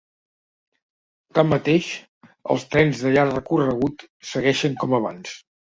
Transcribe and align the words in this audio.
Tanmateix, 1.39 1.91
els 2.55 2.67
trens 2.73 3.05
de 3.05 3.13
llarg 3.13 3.37
recorregut 3.39 4.09
segueixen 4.33 4.83
com 4.85 5.01
abans. 5.03 5.41